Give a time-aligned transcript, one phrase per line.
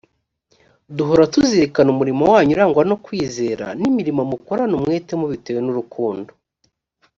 [0.95, 6.31] duhora tuzirikana umurimo wanyu urangwa no kwizera f n imirimo mukorana umwete mubitewe n urukundo